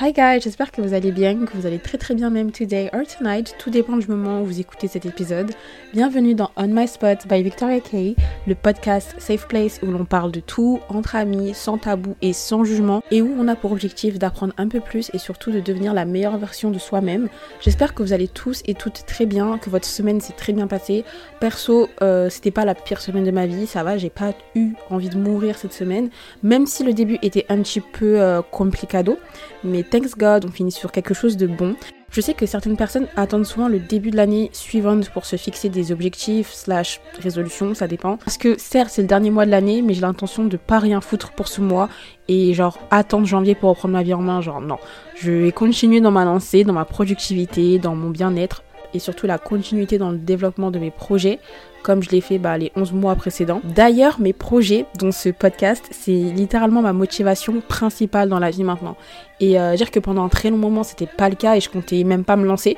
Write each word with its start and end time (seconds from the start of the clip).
Hi 0.00 0.12
guys, 0.12 0.40
j'espère 0.40 0.72
que 0.72 0.82
vous 0.82 0.92
allez 0.92 1.12
bien, 1.12 1.46
que 1.46 1.56
vous 1.56 1.66
allez 1.66 1.78
très 1.78 1.98
très 1.98 2.16
bien 2.16 2.28
même 2.28 2.50
today 2.50 2.90
or 2.92 3.02
tonight, 3.06 3.54
tout 3.60 3.70
dépend 3.70 3.96
du 3.96 4.08
moment 4.08 4.42
où 4.42 4.44
vous 4.44 4.58
écoutez 4.58 4.88
cet 4.88 5.06
épisode. 5.06 5.52
Bienvenue 5.92 6.34
dans 6.34 6.50
On 6.56 6.66
My 6.66 6.88
Spot 6.88 7.16
by 7.28 7.44
Victoria 7.44 7.78
Kay, 7.78 8.16
le 8.48 8.56
podcast 8.56 9.14
Safe 9.18 9.46
Place 9.46 9.78
où 9.84 9.86
l'on 9.86 10.04
parle 10.04 10.32
de 10.32 10.40
tout, 10.40 10.80
entre 10.88 11.14
amis, 11.14 11.54
sans 11.54 11.78
tabou 11.78 12.16
et 12.22 12.32
sans 12.32 12.64
jugement, 12.64 13.04
et 13.12 13.22
où 13.22 13.36
on 13.38 13.46
a 13.46 13.54
pour 13.54 13.70
objectif 13.70 14.18
d'apprendre 14.18 14.52
un 14.58 14.66
peu 14.66 14.80
plus 14.80 15.12
et 15.14 15.18
surtout 15.18 15.52
de 15.52 15.60
devenir 15.60 15.94
la 15.94 16.06
meilleure 16.06 16.38
version 16.38 16.72
de 16.72 16.80
soi-même. 16.80 17.28
J'espère 17.60 17.94
que 17.94 18.02
vous 18.02 18.12
allez 18.12 18.26
tous 18.26 18.64
et 18.66 18.74
toutes 18.74 19.06
très 19.06 19.26
bien, 19.26 19.58
que 19.58 19.70
votre 19.70 19.86
semaine 19.86 20.20
s'est 20.20 20.32
très 20.32 20.52
bien 20.52 20.66
passée. 20.66 21.04
Perso, 21.38 21.88
euh, 22.02 22.28
c'était 22.30 22.50
pas 22.50 22.64
la 22.64 22.74
pire 22.74 23.00
semaine 23.00 23.22
de 23.22 23.30
ma 23.30 23.46
vie, 23.46 23.68
ça 23.68 23.84
va, 23.84 23.96
j'ai 23.96 24.10
pas 24.10 24.32
eu 24.56 24.72
envie 24.90 25.08
de 25.08 25.18
mourir 25.18 25.56
cette 25.56 25.72
semaine, 25.72 26.10
même 26.42 26.66
si 26.66 26.82
le 26.82 26.94
début 26.94 27.20
était 27.22 27.46
un 27.48 27.62
petit 27.62 27.80
peu 27.80 28.20
euh, 28.20 28.42
complicado, 28.42 29.18
mais 29.62 29.83
thanks 29.90 30.16
God, 30.16 30.44
on 30.44 30.50
finit 30.50 30.72
sur 30.72 30.92
quelque 30.92 31.14
chose 31.14 31.36
de 31.36 31.46
bon. 31.46 31.76
Je 32.10 32.20
sais 32.20 32.34
que 32.34 32.46
certaines 32.46 32.76
personnes 32.76 33.08
attendent 33.16 33.44
souvent 33.44 33.66
le 33.66 33.80
début 33.80 34.10
de 34.10 34.16
l'année 34.16 34.48
suivante 34.52 35.10
pour 35.10 35.26
se 35.26 35.34
fixer 35.34 35.68
des 35.68 35.90
objectifs 35.90 36.52
slash 36.52 37.00
résolutions, 37.18 37.74
ça 37.74 37.88
dépend. 37.88 38.18
Parce 38.18 38.38
que 38.38 38.56
certes 38.56 38.90
c'est 38.92 39.02
le 39.02 39.08
dernier 39.08 39.30
mois 39.30 39.46
de 39.46 39.50
l'année, 39.50 39.82
mais 39.82 39.94
j'ai 39.94 40.00
l'intention 40.02 40.44
de 40.44 40.56
pas 40.56 40.78
rien 40.78 41.00
foutre 41.00 41.32
pour 41.32 41.48
ce 41.48 41.60
mois 41.60 41.88
et 42.28 42.54
genre 42.54 42.78
attendre 42.90 43.26
janvier 43.26 43.54
pour 43.54 43.70
reprendre 43.70 43.94
ma 43.94 44.02
vie 44.02 44.14
en 44.14 44.22
main, 44.22 44.40
genre 44.40 44.60
non. 44.60 44.78
Je 45.16 45.32
vais 45.32 45.52
continuer 45.52 46.00
dans 46.00 46.12
ma 46.12 46.24
lancée, 46.24 46.62
dans 46.62 46.72
ma 46.72 46.84
productivité, 46.84 47.78
dans 47.80 47.96
mon 47.96 48.10
bien-être 48.10 48.62
et 48.94 49.00
surtout 49.00 49.26
la 49.26 49.38
continuité 49.38 49.98
dans 49.98 50.12
le 50.12 50.18
développement 50.18 50.70
de 50.70 50.78
mes 50.78 50.92
projets 50.92 51.40
comme 51.84 52.02
je 52.02 52.10
l'ai 52.10 52.22
fait 52.22 52.38
bah, 52.38 52.58
les 52.58 52.72
11 52.74 52.92
mois 52.94 53.14
précédents. 53.14 53.60
D'ailleurs, 53.62 54.18
mes 54.18 54.32
projets, 54.32 54.86
dont 54.98 55.12
ce 55.12 55.28
podcast, 55.28 55.84
c'est 55.90 56.12
littéralement 56.12 56.82
ma 56.82 56.94
motivation 56.94 57.60
principale 57.60 58.28
dans 58.28 58.38
la 58.40 58.50
vie 58.50 58.64
maintenant. 58.64 58.96
Et 59.38 59.60
euh, 59.60 59.76
dire 59.76 59.90
que 59.90 60.00
pendant 60.00 60.24
un 60.24 60.28
très 60.28 60.50
long 60.50 60.56
moment, 60.56 60.82
c'était 60.82 61.06
pas 61.06 61.28
le 61.28 61.36
cas 61.36 61.56
et 61.56 61.60
je 61.60 61.68
comptais 61.68 62.02
même 62.02 62.24
pas 62.24 62.36
me 62.36 62.46
lancer. 62.46 62.76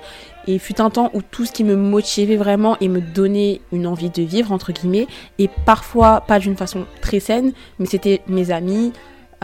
Et 0.49 0.59
fut 0.59 0.81
un 0.81 0.91
temps 0.91 1.11
où 1.15 1.23
tout 1.23 1.45
ce 1.45 1.53
qui 1.53 1.63
me 1.63 1.77
motivait 1.77 2.37
vraiment 2.37 2.77
et 2.81 2.89
me 2.89 3.01
donnait 3.01 3.61
une 3.73 3.87
envie 3.87 4.11
de 4.11 4.23
vivre, 4.23 4.51
entre 4.51 4.73
guillemets, 4.73 5.07
et 5.39 5.49
parfois 5.65 6.21
pas 6.21 6.41
d'une 6.41 6.57
façon 6.57 6.85
très 7.01 7.21
saine, 7.21 7.53
mais 7.79 7.87
c'était 7.87 8.23
mes 8.27 8.51
amis, 8.51 8.93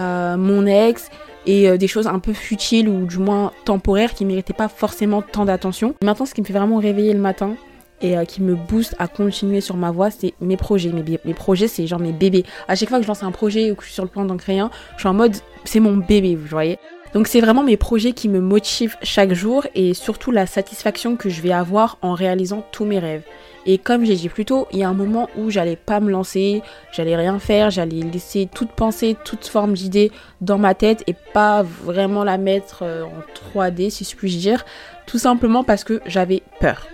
euh, 0.01 0.37
mon 0.37 0.67
ex, 0.67 1.09
et 1.47 1.69
euh, 1.69 1.77
des 1.77 1.89
choses 1.89 2.09
un 2.09 2.19
peu 2.19 2.33
futiles 2.33 2.89
ou 2.89 3.07
du 3.07 3.19
moins 3.19 3.53
temporaires 3.65 4.15
qui 4.15 4.25
méritaient 4.25 4.53
pas 4.53 4.69
forcément 4.69 5.23
tant 5.23 5.45
d'attention. 5.45 5.95
Maintenant, 6.03 6.27
ce 6.27 6.35
qui 6.35 6.41
me 6.41 6.47
fait 6.47 6.53
vraiment 6.53 6.79
réveiller 6.79 7.13
le 7.13 7.21
matin, 7.21 7.55
et 8.03 8.17
euh, 8.17 8.25
qui 8.25 8.43
me 8.43 8.55
booste 8.55 8.95
à 8.99 9.09
continuer 9.09 9.61
sur 9.61 9.77
ma 9.77 9.91
voie, 9.91 10.11
c'est 10.11 10.35
mes 10.41 10.57
projets. 10.57 10.93
Mes, 10.93 11.35
projets, 11.35 11.69
c'est 11.69 11.87
genre 11.87 12.01
mes 12.01 12.13
bébés. 12.13 12.45
À 12.69 12.75
chaque 12.75 12.89
fois 12.89 12.99
que 12.99 13.05
je 13.05 13.09
lance 13.09 13.23
un 13.23 13.31
projet 13.31 13.71
ou 13.71 13.75
que 13.75 13.83
je 13.83 13.89
suis 13.89 13.95
sur 13.95 14.05
le 14.05 14.11
plan 14.11 14.25
d'en 14.25 14.37
créer 14.37 14.61
un, 14.61 14.71
je 14.97 15.01
suis 15.01 15.09
en 15.09 15.15
mode, 15.15 15.37
c'est 15.65 15.81
mon 15.81 15.97
bébé, 15.97 16.35
vous 16.35 16.47
voyez. 16.47 16.79
Donc 17.15 17.27
c'est 17.27 17.41
vraiment 17.41 17.63
mes 17.63 17.77
projets 17.77 18.13
qui 18.13 18.29
me 18.29 18.41
motivent 18.41 18.97
chaque 19.03 19.35
jour 19.35 19.67
et 19.75 19.93
surtout 19.93 20.31
la 20.31 20.47
satisfaction 20.47 21.17
que 21.17 21.29
je 21.29 21.43
vais 21.43 21.53
avoir 21.53 21.99
en 22.01 22.15
réalisant 22.15 22.65
tous 22.73 22.87
mes 22.87 22.99
rêves. 22.99 23.23
Et 23.67 23.79
comme 23.79 24.05
j'ai 24.05 24.17
dit 24.17 24.29
plus 24.29 24.45
tôt, 24.45 24.67
il 24.73 24.79
y 24.79 24.83
a 24.83 24.89
un 24.89 24.95
moment 24.95 25.29
où 25.37 25.51
j'allais 25.51 25.77
pas 25.77 26.01
me 26.01 26.11
lancer, 26.11 26.63
j'allais 26.91 27.15
rien 27.15 27.39
faire, 27.39 27.71
j'allais 27.71 28.01
laisser 28.01 28.49
toute 28.53 28.71
pensée, 28.71 29.15
toute 29.25 29.47
forme 29.47 29.75
d'idée 29.75 30.11
dans 30.41 30.59
ma 30.59 30.75
tête 30.75 31.05
et 31.07 31.15
pas 31.35 31.63
vraiment 31.63 32.25
la 32.25 32.39
mettre 32.39 32.83
euh, 32.83 33.05
en 33.05 33.59
3D 33.61 33.91
si 33.91 34.05
je 34.05 34.17
puis 34.17 34.35
dire, 34.35 34.65
tout 35.07 35.19
simplement 35.19 35.65
parce 35.65 35.85
que 35.85 36.01
j'avais 36.07 36.43
peur. 36.61 36.89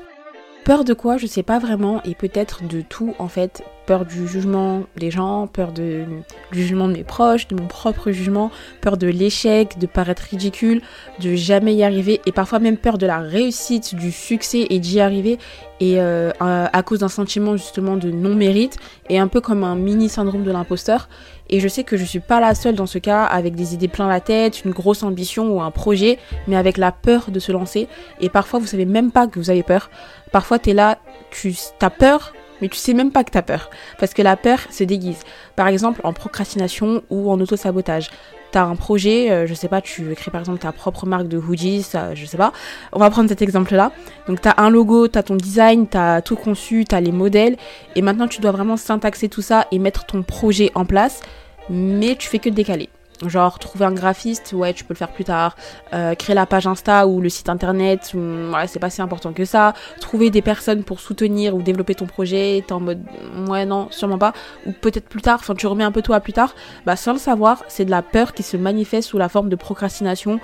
Peur 0.68 0.84
de 0.84 0.92
quoi 0.92 1.16
Je 1.16 1.26
sais 1.26 1.42
pas 1.42 1.58
vraiment 1.58 2.02
et 2.02 2.14
peut-être 2.14 2.68
de 2.68 2.82
tout 2.82 3.14
en 3.18 3.28
fait. 3.28 3.62
Peur 3.88 4.04
du 4.04 4.28
jugement 4.28 4.82
des 4.98 5.10
gens, 5.10 5.46
peur 5.46 5.72
de, 5.72 6.04
du 6.52 6.60
jugement 6.60 6.88
de 6.88 6.92
mes 6.92 7.04
proches, 7.04 7.48
de 7.48 7.54
mon 7.54 7.66
propre 7.66 8.10
jugement, 8.10 8.50
peur 8.82 8.98
de 8.98 9.06
l'échec, 9.06 9.78
de 9.78 9.86
paraître 9.86 10.24
ridicule, 10.30 10.82
de 11.20 11.34
jamais 11.34 11.74
y 11.74 11.82
arriver 11.82 12.20
et 12.26 12.32
parfois 12.32 12.58
même 12.58 12.76
peur 12.76 12.98
de 12.98 13.06
la 13.06 13.20
réussite, 13.20 13.94
du 13.94 14.12
succès 14.12 14.66
et 14.68 14.78
d'y 14.78 15.00
arriver 15.00 15.38
et 15.80 16.00
euh, 16.00 16.32
à, 16.38 16.82
cause 16.82 16.98
d'un 16.98 17.08
sentiment 17.08 17.56
justement 17.56 17.96
de 17.96 18.10
non-mérite 18.10 18.76
et 19.08 19.18
un 19.18 19.26
peu 19.26 19.40
comme 19.40 19.64
un 19.64 19.74
mini 19.74 20.10
syndrome 20.10 20.44
de 20.44 20.50
l'imposteur. 20.50 21.08
Et 21.48 21.58
je 21.58 21.68
sais 21.68 21.82
que 21.82 21.96
je 21.96 22.04
suis 22.04 22.20
pas 22.20 22.40
la 22.40 22.54
seule 22.54 22.74
dans 22.74 22.84
ce 22.84 22.98
cas 22.98 23.24
avec 23.24 23.54
des 23.54 23.72
idées 23.72 23.88
plein 23.88 24.06
la 24.06 24.20
tête, 24.20 24.66
une 24.66 24.72
grosse 24.72 25.02
ambition 25.02 25.50
ou 25.50 25.62
un 25.62 25.70
projet, 25.70 26.18
mais 26.46 26.56
avec 26.56 26.76
la 26.76 26.92
peur 26.92 27.30
de 27.30 27.40
se 27.40 27.52
lancer. 27.52 27.88
Et 28.20 28.28
parfois 28.28 28.60
vous 28.60 28.66
savez 28.66 28.84
même 28.84 29.12
pas 29.12 29.26
que 29.28 29.38
vous 29.38 29.48
avez 29.48 29.62
peur. 29.62 29.88
Parfois 30.30 30.58
tu 30.58 30.70
es 30.70 30.74
là, 30.74 30.98
tu 31.30 31.56
as 31.80 31.88
peur, 31.90 32.34
mais 32.60 32.68
tu 32.68 32.76
sais 32.76 32.94
même 32.94 33.12
pas 33.12 33.24
que 33.24 33.30
tu 33.30 33.38
as 33.38 33.42
peur. 33.42 33.70
Parce 33.98 34.14
que 34.14 34.22
la 34.22 34.36
peur 34.36 34.60
se 34.70 34.84
déguise. 34.84 35.20
Par 35.56 35.68
exemple 35.68 36.00
en 36.04 36.12
procrastination 36.12 37.02
ou 37.10 37.30
en 37.30 37.40
auto-sabotage 37.40 38.10
t'as 38.50 38.64
un 38.64 38.76
projet, 38.76 39.30
euh, 39.30 39.46
je 39.46 39.54
sais 39.54 39.68
pas, 39.68 39.80
tu 39.80 40.14
créer 40.14 40.32
par 40.32 40.40
exemple 40.40 40.58
ta 40.58 40.72
propre 40.72 41.06
marque 41.06 41.28
de 41.28 41.38
hoodies, 41.38 41.82
ça, 41.82 42.14
je 42.14 42.24
sais 42.24 42.36
pas. 42.36 42.52
On 42.92 42.98
va 42.98 43.10
prendre 43.10 43.28
cet 43.28 43.42
exemple-là. 43.42 43.92
Donc 44.26 44.40
t'as 44.40 44.54
un 44.56 44.70
logo, 44.70 45.08
t'as 45.08 45.22
ton 45.22 45.36
design, 45.36 45.86
t'as 45.86 46.22
tout 46.22 46.36
conçu, 46.36 46.84
t'as 46.84 47.00
les 47.00 47.12
modèles, 47.12 47.56
et 47.94 48.02
maintenant 48.02 48.28
tu 48.28 48.40
dois 48.40 48.52
vraiment 48.52 48.76
syntaxer 48.76 49.28
tout 49.28 49.42
ça 49.42 49.66
et 49.70 49.78
mettre 49.78 50.06
ton 50.06 50.22
projet 50.22 50.70
en 50.74 50.84
place, 50.84 51.20
mais 51.68 52.16
tu 52.16 52.28
fais 52.28 52.38
que 52.38 52.48
décaler. 52.48 52.88
Genre 53.26 53.58
trouver 53.58 53.84
un 53.84 53.92
graphiste, 53.92 54.52
ouais, 54.52 54.72
tu 54.72 54.84
peux 54.84 54.94
le 54.94 54.98
faire 54.98 55.10
plus 55.10 55.24
tard. 55.24 55.56
Euh, 55.92 56.14
créer 56.14 56.34
la 56.34 56.46
page 56.46 56.66
Insta 56.66 57.06
ou 57.06 57.20
le 57.20 57.28
site 57.28 57.48
internet, 57.48 58.12
ouais, 58.14 58.66
c'est 58.66 58.78
pas 58.78 58.90
si 58.90 59.02
important 59.02 59.32
que 59.32 59.44
ça. 59.44 59.74
Trouver 60.00 60.30
des 60.30 60.42
personnes 60.42 60.84
pour 60.84 61.00
soutenir 61.00 61.56
ou 61.56 61.62
développer 61.62 61.94
ton 61.94 62.06
projet, 62.06 62.62
t'es 62.66 62.72
en 62.72 62.80
mode, 62.80 63.02
ouais, 63.48 63.66
non, 63.66 63.88
sûrement 63.90 64.18
pas. 64.18 64.32
Ou 64.66 64.72
peut-être 64.72 65.08
plus 65.08 65.22
tard, 65.22 65.38
enfin, 65.40 65.54
tu 65.54 65.66
remets 65.66 65.84
un 65.84 65.92
peu 65.92 66.02
tout 66.02 66.12
à 66.12 66.20
plus 66.20 66.32
tard. 66.32 66.54
Bah, 66.86 66.96
sans 66.96 67.12
le 67.12 67.18
savoir, 67.18 67.64
c'est 67.68 67.84
de 67.84 67.90
la 67.90 68.02
peur 68.02 68.34
qui 68.34 68.42
se 68.42 68.56
manifeste 68.56 69.08
sous 69.08 69.18
la 69.18 69.28
forme 69.28 69.48
de 69.48 69.56
procrastination 69.56 70.40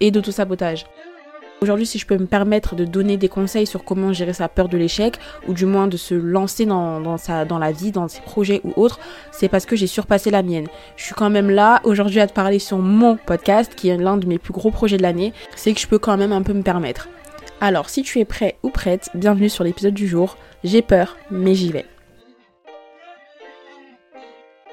et 0.00 0.10
d'auto-sabotage. 0.10 0.84
Aujourd'hui, 1.62 1.86
si 1.86 1.98
je 1.98 2.06
peux 2.06 2.18
me 2.18 2.26
permettre 2.26 2.74
de 2.74 2.84
donner 2.84 3.16
des 3.16 3.30
conseils 3.30 3.66
sur 3.66 3.82
comment 3.82 4.12
gérer 4.12 4.34
sa 4.34 4.46
peur 4.46 4.68
de 4.68 4.76
l'échec, 4.76 5.16
ou 5.48 5.54
du 5.54 5.64
moins 5.64 5.86
de 5.86 5.96
se 5.96 6.14
lancer 6.14 6.66
dans, 6.66 7.16
sa, 7.16 7.46
dans 7.46 7.58
la 7.58 7.72
vie, 7.72 7.92
dans 7.92 8.08
ses 8.08 8.20
projets 8.20 8.60
ou 8.62 8.74
autres, 8.76 9.00
c'est 9.32 9.48
parce 9.48 9.64
que 9.64 9.74
j'ai 9.74 9.86
surpassé 9.86 10.30
la 10.30 10.42
mienne. 10.42 10.66
Je 10.96 11.04
suis 11.04 11.14
quand 11.14 11.30
même 11.30 11.48
là 11.48 11.80
aujourd'hui 11.84 12.20
à 12.20 12.26
te 12.26 12.34
parler 12.34 12.58
sur 12.58 12.76
mon 12.76 13.16
podcast, 13.16 13.74
qui 13.74 13.88
est 13.88 13.96
l'un 13.96 14.18
de 14.18 14.26
mes 14.26 14.38
plus 14.38 14.52
gros 14.52 14.70
projets 14.70 14.98
de 14.98 15.02
l'année, 15.02 15.32
c'est 15.54 15.72
que 15.72 15.80
je 15.80 15.86
peux 15.86 15.98
quand 15.98 16.18
même 16.18 16.32
un 16.32 16.42
peu 16.42 16.52
me 16.52 16.62
permettre. 16.62 17.08
Alors, 17.62 17.88
si 17.88 18.02
tu 18.02 18.20
es 18.20 18.26
prêt 18.26 18.58
ou 18.62 18.68
prête, 18.68 19.08
bienvenue 19.14 19.48
sur 19.48 19.64
l'épisode 19.64 19.94
du 19.94 20.06
jour. 20.06 20.36
J'ai 20.62 20.82
peur, 20.82 21.16
mais 21.30 21.54
j'y 21.54 21.72
vais. 21.72 21.86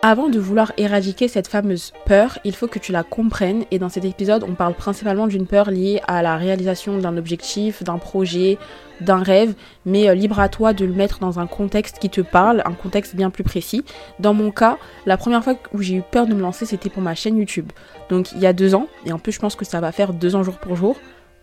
Avant 0.06 0.28
de 0.28 0.38
vouloir 0.38 0.74
éradiquer 0.76 1.30
cette 1.30 1.48
fameuse 1.48 1.94
peur, 2.06 2.38
il 2.44 2.54
faut 2.54 2.68
que 2.68 2.78
tu 2.78 2.92
la 2.92 3.04
comprennes 3.04 3.64
et 3.72 3.80
dans 3.80 3.88
cet 3.88 4.04
épisode, 4.04 4.44
on 4.44 4.54
parle 4.54 4.74
principalement 4.74 5.28
d'une 5.28 5.48
peur 5.48 5.72
liée 5.72 6.02
à 6.10 6.22
la 6.22 6.36
réalisation 6.36 6.98
d'un 6.98 7.16
objectif, 7.16 7.84
d'un 7.84 7.98
projet, 8.00 8.58
d'un 9.00 9.24
rêve, 9.24 9.54
mais 9.86 10.10
euh, 10.10 10.14
libre 10.14 10.42
à 10.42 10.50
toi 10.50 10.74
de 10.74 10.84
le 10.84 10.92
mettre 10.92 11.20
dans 11.20 11.40
un 11.40 11.48
contexte 11.48 12.00
qui 12.00 12.10
te 12.10 12.20
parle, 12.20 12.64
un 12.66 12.74
contexte 12.74 13.16
bien 13.16 13.30
plus 13.30 13.46
précis. 13.46 13.86
Dans 14.20 14.34
mon 14.34 14.52
cas, 14.52 14.78
la 15.06 15.16
première 15.16 15.42
fois 15.42 15.56
où 15.74 15.82
j'ai 15.82 15.96
eu 15.96 16.02
peur 16.02 16.28
de 16.28 16.34
me 16.34 16.42
lancer, 16.42 16.66
c'était 16.66 16.90
pour 16.90 17.02
ma 17.02 17.16
chaîne 17.16 17.38
YouTube. 17.38 17.72
Donc 18.10 18.34
il 18.34 18.40
y 18.40 18.46
a 18.46 18.52
deux 18.52 18.76
ans, 18.76 18.88
et 19.06 19.14
en 19.14 19.20
plus 19.20 19.32
je 19.32 19.40
pense 19.40 19.56
que 19.56 19.64
ça 19.64 19.80
va 19.80 19.94
faire 19.94 20.12
deux 20.12 20.36
ans 20.36 20.44
jour 20.44 20.58
pour 20.58 20.76
jour. 20.76 20.98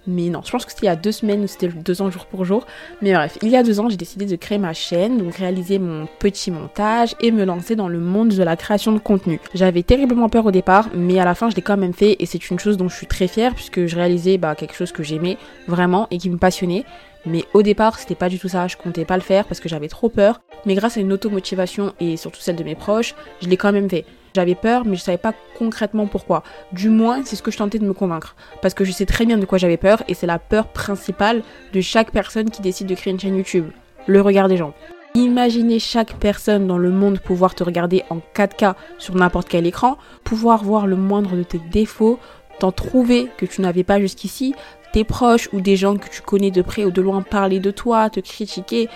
Mais 0.07 0.29
non, 0.29 0.41
je 0.45 0.51
pense 0.51 0.65
que 0.65 0.73
c'était 0.73 0.87
il 0.87 0.89
y 0.89 0.93
a 0.93 0.97
deux 0.97 1.13
semaines 1.13 1.43
ou 1.43 1.47
c'était 1.47 1.69
deux 1.69 2.03
ans 2.03 2.11
jour 2.11 2.27
pour 2.27 2.45
jour. 2.45 2.67
Mais 3.03 3.13
bref, 3.13 3.39
il 3.43 3.49
y 3.49 3.57
a 3.57 3.63
deux 3.63 3.81
ans, 3.81 3.89
j'ai 3.89 3.97
décidé 3.97 4.25
de 4.25 4.37
créer 4.37 4.59
ma 4.59 4.73
chaîne, 4.73 5.19
donc 5.19 5.35
réaliser 5.35 5.79
mon 5.79 6.07
petit 6.19 6.51
montage 6.51 7.15
et 7.21 7.31
me 7.31 7.45
lancer 7.45 7.77
dans 7.77 7.89
le 7.89 7.99
monde 7.99 8.31
de 8.31 8.43
la 8.43 8.57
création 8.57 8.93
de 8.93 8.99
contenu. 8.99 9.41
J'avais 9.55 9.83
terriblement 9.83 10.29
peur 10.29 10.47
au 10.47 10.51
départ, 10.51 10.89
mais 10.95 11.19
à 11.19 11.25
la 11.25 11.35
fin, 11.35 11.51
je 11.51 11.57
l'ai 11.57 11.63
quand 11.63 11.77
même 11.77 11.95
fait 11.95 12.17
et 12.19 12.27
c'est 12.27 12.51
une 12.51 12.59
chose 12.59 12.77
dont 12.77 12.89
je 12.89 12.97
suis 12.97 13.07
très 13.07 13.29
fière 13.29 13.55
puisque 13.55 13.87
je 13.87 13.97
réalisais 13.97 14.39
bah, 14.39 14.55
quelque 14.55 14.75
chose 14.75 14.93
que 14.93 15.03
j'aimais 15.03 15.37
vraiment 15.69 16.09
et 16.11 16.19
qui 16.19 16.31
me 16.31 16.39
passionnait. 16.39 16.85
Mais 17.27 17.45
au 17.53 17.63
départ, 17.63 17.99
c'était 17.99 18.15
pas 18.15 18.29
du 18.31 18.39
tout 18.39 18.49
ça. 18.49 18.67
Je 18.67 18.77
comptais 18.77 19.05
pas 19.05 19.17
le 19.17 19.23
faire 19.23 19.45
parce 19.45 19.61
que 19.61 19.69
j'avais 19.69 19.89
trop 19.89 20.09
peur. 20.09 20.41
Mais 20.65 20.75
grâce 20.75 20.97
à 20.97 21.01
une 21.01 21.13
automotivation 21.13 21.93
et 22.01 22.17
surtout 22.17 22.41
celle 22.41 22.57
de 22.57 22.65
mes 22.65 22.75
proches, 22.75 23.15
je 23.43 23.49
l'ai 23.49 23.57
quand 23.57 23.73
même 23.73 23.91
fait. 23.91 24.05
J'avais 24.35 24.55
peur, 24.55 24.85
mais 24.85 24.97
je 24.97 25.03
savais 25.03 25.19
pas 25.19 25.35
concrètement 25.59 26.07
pourquoi. 26.07 26.43
Du 26.73 26.89
moins, 26.89 27.23
c'est 27.25 27.37
ce 27.37 27.43
que 27.43 27.51
je 27.51 27.59
tentais 27.59 27.79
de 27.79 27.87
me 27.87 27.93
convaincre. 27.93 28.37
Parce 28.63 28.75
que 28.75 28.85
je 28.85 28.93
sais 28.93 29.07
très 29.07 29.27
bien 29.27 29.39
de 29.39 29.45
quoi 29.45 29.59
j'avais 29.59 29.77
peur, 29.77 30.03
et 30.09 30.15
c'est 30.15 30.27
la 30.27 30.39
peur 30.39 30.69
principale 30.69 31.43
de 31.73 31.81
chaque 31.81 32.13
personne 32.13 32.51
qui 32.51 32.63
décide 32.63 32.87
de 32.87 32.95
créer 32.95 33.13
une 33.13 33.21
chaîne 33.21 33.37
YouTube. 33.37 33.71
Le 34.07 34.21
regard 34.21 34.49
des 34.49 34.57
gens. 34.57 34.73
Imaginez 35.15 35.81
chaque 35.81 36.15
personne 36.15 36.69
dans 36.69 36.79
le 36.79 36.91
monde 36.91 37.19
pouvoir 37.19 37.57
te 37.57 37.65
regarder 37.65 38.05
en 38.11 38.19
4K 38.35 38.75
sur 38.97 39.17
n'importe 39.17 39.49
quel 39.49 39.67
écran, 39.67 39.99
pouvoir 40.23 40.63
voir 40.63 40.87
le 40.87 40.95
moindre 40.95 41.35
de 41.35 41.43
tes 41.43 41.59
défauts, 41.59 42.21
t'en 42.61 42.71
trouver 42.71 43.29
que 43.37 43.45
tu 43.45 43.61
n'avais 43.61 43.83
pas 43.83 43.99
jusqu'ici, 43.99 44.55
tes 44.93 45.03
proches 45.03 45.49
ou 45.53 45.61
des 45.61 45.77
gens 45.77 45.97
que 45.97 46.09
tu 46.09 46.23
connais 46.23 46.53
de 46.53 46.63
près 46.63 46.85
ou 46.85 46.93
de 46.93 47.03
loin 47.03 47.23
parler 47.23 47.59
de 47.59 47.73
toi, 47.73 48.09
te 48.09 48.21
critiquer, 48.21 48.89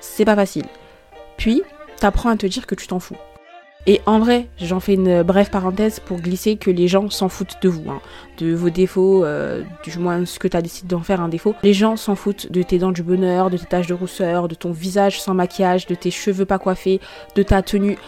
c'est 0.00 0.26
pas 0.26 0.36
facile. 0.36 0.66
Puis, 1.38 1.62
t'apprends 1.98 2.30
à 2.30 2.36
te 2.36 2.46
dire 2.46 2.66
que 2.66 2.74
tu 2.74 2.86
t'en 2.86 3.00
fous. 3.00 3.16
Et 3.86 4.00
en 4.06 4.20
vrai, 4.20 4.46
j'en 4.60 4.78
fais 4.78 4.94
une 4.94 5.22
brève 5.22 5.50
parenthèse 5.50 5.98
pour 5.98 6.20
glisser 6.20 6.56
que 6.56 6.70
les 6.70 6.86
gens 6.86 7.10
s'en 7.10 7.28
foutent 7.28 7.56
de 7.62 7.68
vous, 7.68 7.90
hein. 7.90 8.00
de 8.38 8.54
vos 8.54 8.70
défauts, 8.70 9.24
euh, 9.24 9.62
du 9.82 9.98
moins 9.98 10.24
ce 10.24 10.38
que 10.38 10.46
tu 10.46 10.56
as 10.56 10.62
décidé 10.62 10.88
d'en 10.88 11.00
faire 11.00 11.20
un 11.20 11.28
défaut. 11.28 11.56
Les 11.64 11.74
gens 11.74 11.96
s'en 11.96 12.14
foutent 12.14 12.52
de 12.52 12.62
tes 12.62 12.78
dents 12.78 12.92
du 12.92 13.02
bonheur, 13.02 13.50
de 13.50 13.56
tes 13.56 13.66
taches 13.66 13.88
de 13.88 13.94
rousseur, 13.94 14.46
de 14.46 14.54
ton 14.54 14.70
visage 14.70 15.20
sans 15.20 15.34
maquillage, 15.34 15.86
de 15.86 15.96
tes 15.96 16.12
cheveux 16.12 16.44
pas 16.44 16.60
coiffés, 16.60 17.00
de 17.34 17.42
ta 17.42 17.60
tenue. 17.62 17.98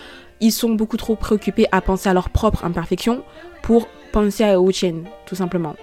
Ils 0.41 0.53
sont 0.53 0.71
beaucoup 0.71 0.97
trop 0.97 1.17
préoccupés 1.17 1.67
à 1.73 1.81
penser 1.81 2.09
à 2.09 2.15
leur 2.15 2.31
propre 2.31 2.65
imperfection 2.65 3.25
pour 3.63 3.89
penser 4.13 4.45
à 4.45 4.57
tiennes, 4.71 5.07
tout 5.27 5.35
simplement. 5.35 5.75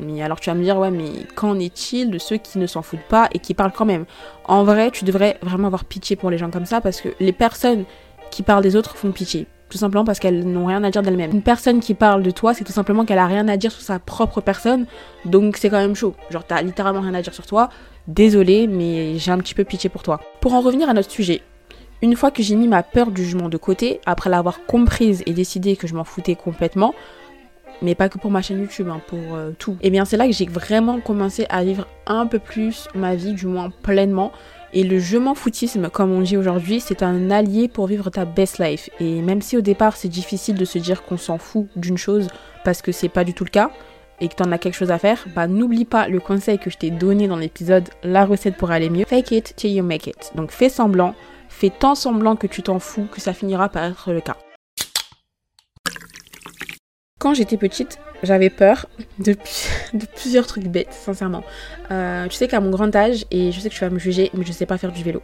Mais 0.00 0.22
alors 0.22 0.40
tu 0.40 0.48
vas 0.48 0.54
me 0.54 0.62
dire, 0.62 0.78
ouais, 0.78 0.90
mais 0.90 1.10
qu'en 1.34 1.58
est-il 1.58 2.10
de 2.10 2.18
ceux 2.18 2.38
qui 2.38 2.58
ne 2.58 2.66
s'en 2.66 2.82
foutent 2.82 3.06
pas 3.08 3.28
et 3.34 3.38
qui 3.38 3.52
parlent 3.52 3.72
quand 3.72 3.84
même? 3.84 4.06
En 4.44 4.64
vrai, 4.64 4.90
tu 4.90 5.04
devrais 5.04 5.38
vraiment 5.42 5.66
avoir 5.66 5.84
pitié 5.84 6.16
pour 6.16 6.30
les 6.30 6.38
gens 6.38 6.50
comme 6.50 6.66
ça 6.66 6.80
parce 6.80 7.02
que 7.02 7.10
les 7.20 7.32
personnes 7.32 7.84
qui 8.30 8.42
parlent 8.42 8.62
des 8.62 8.76
autres 8.76 8.96
font 8.96 9.12
pitié. 9.12 9.46
Tout 9.68 9.78
simplement 9.78 10.04
parce 10.04 10.18
qu'elles 10.18 10.46
n'ont 10.46 10.66
rien 10.66 10.82
à 10.82 10.90
dire 10.90 11.02
d'elles-mêmes. 11.02 11.30
Une 11.30 11.42
personne 11.42 11.80
qui 11.80 11.92
parle 11.92 12.22
de 12.22 12.30
toi, 12.30 12.54
c'est 12.54 12.64
tout 12.64 12.72
simplement 12.72 13.04
qu'elle 13.04 13.18
a 13.18 13.26
rien 13.26 13.48
à 13.48 13.56
dire 13.58 13.70
sur 13.70 13.82
sa 13.82 13.98
propre 13.98 14.40
personne, 14.40 14.86
donc 15.26 15.58
c'est 15.58 15.68
quand 15.68 15.78
même 15.78 15.94
chaud. 15.94 16.14
Genre, 16.30 16.44
t'as 16.44 16.62
littéralement 16.62 17.02
rien 17.02 17.14
à 17.14 17.20
dire 17.20 17.34
sur 17.34 17.44
toi. 17.44 17.68
Désolé, 18.06 18.66
mais 18.66 19.18
j'ai 19.18 19.30
un 19.30 19.38
petit 19.38 19.54
peu 19.54 19.64
pitié 19.64 19.90
pour 19.90 20.02
toi. 20.02 20.20
Pour 20.40 20.54
en 20.54 20.62
revenir 20.62 20.88
à 20.88 20.94
notre 20.94 21.10
sujet, 21.10 21.42
une 22.00 22.16
fois 22.16 22.30
que 22.30 22.42
j'ai 22.42 22.54
mis 22.54 22.68
ma 22.68 22.82
peur 22.82 23.10
du 23.10 23.24
jugement 23.24 23.48
de 23.48 23.58
côté, 23.58 24.00
après 24.06 24.30
l'avoir 24.30 24.64
comprise 24.64 25.22
et 25.26 25.32
décidé 25.32 25.76
que 25.76 25.86
je 25.86 25.94
m'en 25.94 26.04
foutais 26.04 26.34
complètement, 26.34 26.94
mais 27.82 27.94
pas 27.94 28.08
que 28.08 28.18
pour 28.18 28.30
ma 28.30 28.40
chaîne 28.40 28.60
YouTube, 28.60 28.88
hein, 28.88 29.00
pour 29.06 29.34
euh, 29.34 29.50
tout. 29.58 29.72
Et 29.82 29.88
eh 29.88 29.90
bien 29.90 30.04
c'est 30.04 30.16
là 30.16 30.26
que 30.26 30.32
j'ai 30.32 30.46
vraiment 30.46 31.00
commencé 31.00 31.46
à 31.50 31.62
vivre 31.64 31.86
un 32.06 32.26
peu 32.26 32.38
plus 32.38 32.88
ma 32.94 33.14
vie, 33.14 33.34
du 33.34 33.46
moins 33.46 33.70
pleinement. 33.70 34.32
Et 34.72 34.84
le 34.84 34.98
je 34.98 35.16
m'en 35.16 35.34
foutisme, 35.34 35.88
comme 35.88 36.12
on 36.12 36.20
dit 36.20 36.36
aujourd'hui, 36.36 36.80
c'est 36.80 37.02
un 37.02 37.30
allié 37.30 37.68
pour 37.68 37.86
vivre 37.86 38.10
ta 38.10 38.24
best 38.24 38.58
life. 38.58 38.90
Et 39.00 39.22
même 39.22 39.40
si 39.40 39.56
au 39.56 39.60
départ 39.60 39.96
c'est 39.96 40.08
difficile 40.08 40.56
de 40.56 40.64
se 40.64 40.78
dire 40.78 41.04
qu'on 41.04 41.16
s'en 41.16 41.38
fout 41.38 41.66
d'une 41.76 41.96
chose 41.96 42.28
parce 42.64 42.82
que 42.82 42.92
c'est 42.92 43.08
pas 43.08 43.24
du 43.24 43.32
tout 43.32 43.44
le 43.44 43.50
cas 43.50 43.70
et 44.20 44.28
que 44.28 44.34
t'en 44.34 44.50
as 44.52 44.58
quelque 44.58 44.74
chose 44.74 44.90
à 44.90 44.98
faire, 44.98 45.24
bah 45.34 45.46
n'oublie 45.46 45.84
pas 45.84 46.08
le 46.08 46.20
conseil 46.20 46.58
que 46.58 46.70
je 46.70 46.76
t'ai 46.76 46.90
donné 46.90 47.28
dans 47.28 47.36
l'épisode 47.36 47.88
La 48.02 48.26
recette 48.26 48.56
pour 48.56 48.70
aller 48.70 48.90
mieux. 48.90 49.04
Fake 49.06 49.30
it 49.30 49.56
till 49.56 49.70
you 49.70 49.84
make 49.84 50.06
it. 50.06 50.32
Donc 50.34 50.50
fais 50.50 50.68
semblant, 50.68 51.14
fais 51.48 51.70
tant 51.70 51.94
semblant 51.94 52.36
que 52.36 52.46
tu 52.46 52.62
t'en 52.62 52.78
fous 52.78 53.06
que 53.10 53.20
ça 53.20 53.32
finira 53.32 53.68
par 53.68 53.84
être 53.84 54.12
le 54.12 54.20
cas. 54.20 54.36
Quand 57.18 57.34
j'étais 57.34 57.56
petite, 57.56 57.98
j'avais 58.22 58.50
peur 58.50 58.86
de, 59.18 59.36
plusieurs 60.16 60.46
trucs 60.46 60.66
bêtes, 60.66 60.92
sincèrement. 60.92 61.44
Euh, 61.90 62.26
tu 62.28 62.36
sais 62.36 62.48
qu'à 62.48 62.60
mon 62.60 62.70
grand 62.70 62.94
âge, 62.94 63.24
et 63.30 63.52
je 63.52 63.60
sais 63.60 63.68
que 63.68 63.74
tu 63.74 63.80
vas 63.80 63.90
me 63.90 63.98
juger, 63.98 64.30
mais 64.34 64.44
je 64.44 64.52
sais 64.52 64.66
pas 64.66 64.78
faire 64.78 64.92
du 64.92 65.02
vélo. 65.02 65.22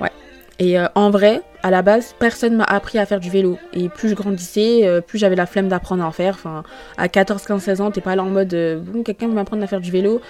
Ouais. 0.00 0.10
Et 0.58 0.78
euh, 0.78 0.86
en 0.94 1.10
vrai, 1.10 1.42
à 1.62 1.70
la 1.70 1.82
base, 1.82 2.14
personne 2.18 2.56
m'a 2.56 2.64
appris 2.64 2.98
à 2.98 3.06
faire 3.06 3.20
du 3.20 3.30
vélo. 3.30 3.58
Et 3.72 3.88
plus 3.88 4.08
je 4.08 4.14
grandissais, 4.14 4.80
euh, 4.84 5.00
plus 5.00 5.18
j'avais 5.18 5.36
la 5.36 5.46
flemme 5.46 5.68
d'apprendre 5.68 6.02
à 6.02 6.06
en 6.06 6.12
faire. 6.12 6.34
Enfin, 6.34 6.64
à 6.96 7.08
14, 7.08 7.44
15, 7.44 7.62
16 7.62 7.80
ans, 7.80 7.90
t'es 7.90 8.00
pas 8.00 8.16
là 8.16 8.24
en 8.24 8.30
mode 8.30 8.54
bon, 8.84 9.02
quelqu'un 9.02 9.28
veut 9.28 9.34
m'apprendre 9.34 9.62
à 9.62 9.66
faire 9.66 9.80
du 9.80 9.90
vélo. 9.90 10.20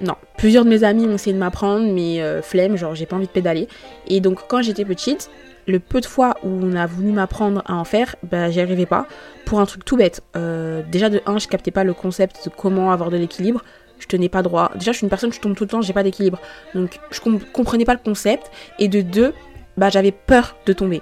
Non, 0.00 0.14
plusieurs 0.36 0.64
de 0.64 0.70
mes 0.70 0.82
amis 0.82 1.06
ont 1.06 1.14
essayé 1.14 1.32
de 1.32 1.38
m'apprendre, 1.38 1.86
mais 1.92 2.20
flemme, 2.42 2.76
genre 2.76 2.94
j'ai 2.94 3.06
pas 3.06 3.16
envie 3.16 3.26
de 3.26 3.32
pédaler. 3.32 3.68
Et 4.08 4.20
donc 4.20 4.40
quand 4.48 4.60
j'étais 4.60 4.84
petite, 4.84 5.30
le 5.66 5.80
peu 5.80 6.00
de 6.00 6.06
fois 6.06 6.36
où 6.42 6.48
on 6.48 6.74
a 6.74 6.86
voulu 6.86 7.12
m'apprendre 7.12 7.62
à 7.66 7.74
en 7.74 7.84
faire, 7.84 8.16
bah, 8.22 8.50
j'y 8.50 8.60
arrivais 8.60 8.86
pas. 8.86 9.06
Pour 9.44 9.60
un 9.60 9.66
truc 9.66 9.84
tout 9.84 9.96
bête. 9.96 10.22
Euh, 10.36 10.82
déjà 10.90 11.10
de 11.10 11.20
1, 11.26 11.38
je 11.38 11.48
captais 11.48 11.70
pas 11.70 11.84
le 11.84 11.94
concept 11.94 12.44
de 12.44 12.50
comment 12.50 12.92
avoir 12.92 13.10
de 13.10 13.16
l'équilibre. 13.16 13.62
Je 13.98 14.06
tenais 14.06 14.28
pas 14.28 14.42
droit. 14.42 14.70
Déjà, 14.74 14.92
je 14.92 14.98
suis 14.98 15.04
une 15.04 15.10
personne, 15.10 15.32
je 15.32 15.40
tombe 15.40 15.54
tout 15.54 15.64
le 15.64 15.68
temps, 15.68 15.80
j'ai 15.80 15.92
pas 15.92 16.02
d'équilibre. 16.02 16.40
Donc, 16.74 16.98
je 17.10 17.20
comprenais 17.52 17.84
pas 17.84 17.94
le 17.94 18.00
concept. 18.04 18.50
Et 18.78 18.88
de 18.88 19.00
2, 19.00 19.32
bah, 19.76 19.90
j'avais 19.90 20.12
peur 20.12 20.56
de 20.66 20.72
tomber. 20.72 21.00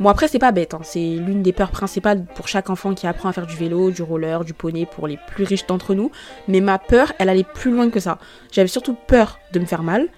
Bon, 0.00 0.08
après, 0.08 0.28
c'est 0.28 0.38
pas 0.38 0.50
bête. 0.50 0.72
Hein. 0.72 0.80
C'est 0.82 0.98
l'une 0.98 1.42
des 1.42 1.52
peurs 1.52 1.70
principales 1.70 2.24
pour 2.34 2.48
chaque 2.48 2.70
enfant 2.70 2.94
qui 2.94 3.06
apprend 3.06 3.28
à 3.28 3.32
faire 3.32 3.46
du 3.46 3.54
vélo, 3.54 3.90
du 3.90 4.02
roller, 4.02 4.44
du 4.44 4.54
poney 4.54 4.86
pour 4.86 5.06
les 5.06 5.18
plus 5.28 5.44
riches 5.44 5.66
d'entre 5.66 5.94
nous. 5.94 6.10
Mais 6.48 6.60
ma 6.60 6.78
peur, 6.78 7.12
elle 7.18 7.28
allait 7.28 7.44
plus 7.44 7.70
loin 7.70 7.90
que 7.90 8.00
ça. 8.00 8.18
J'avais 8.50 8.68
surtout 8.68 8.96
peur 9.06 9.38
de 9.52 9.58
me 9.58 9.66
faire 9.66 9.82
mal. 9.82 10.08